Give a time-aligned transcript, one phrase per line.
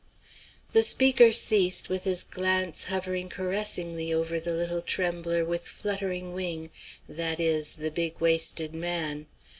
[0.73, 6.71] "'"The speaker ceased, with his glance hovering caressingly over the little trembler with fluttering wing,
[7.07, 9.27] that is, the big waisted man.